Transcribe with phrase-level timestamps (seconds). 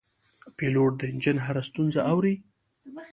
[0.57, 2.35] پیلوټ د انجن هره ستونزه اوري.